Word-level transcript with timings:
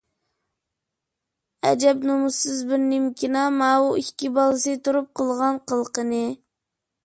ئەجەب 1.71 2.07
نومۇسسىز 2.11 2.63
بىر 2.71 2.81
نېمىكىنا 2.87 3.45
ماۋۇ، 3.61 3.93
ئىككى 4.03 4.33
بالىسى 4.41 4.77
تۇرۇپ 4.89 5.15
قىلغان 5.21 5.65
قىلىقىنى! 5.73 6.27